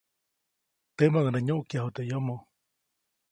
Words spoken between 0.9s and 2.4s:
Temäʼuŋ nä nyuʼkyaju teʼ yomo.